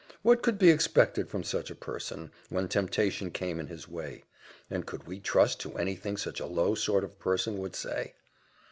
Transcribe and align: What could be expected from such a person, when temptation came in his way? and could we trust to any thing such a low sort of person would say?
What 0.23 0.41
could 0.41 0.57
be 0.57 0.71
expected 0.71 1.29
from 1.29 1.43
such 1.43 1.69
a 1.69 1.75
person, 1.75 2.31
when 2.49 2.67
temptation 2.67 3.29
came 3.29 3.59
in 3.59 3.67
his 3.67 3.87
way? 3.87 4.23
and 4.67 4.83
could 4.83 5.05
we 5.05 5.19
trust 5.19 5.59
to 5.59 5.77
any 5.77 5.95
thing 5.95 6.17
such 6.17 6.39
a 6.39 6.47
low 6.47 6.73
sort 6.73 7.03
of 7.03 7.19
person 7.19 7.59
would 7.59 7.75
say? 7.75 8.15